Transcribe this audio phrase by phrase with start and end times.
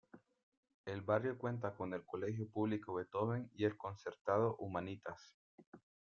[0.87, 5.35] El barrio cuenta con el colegio público Beethoven y el concertado Humanitas.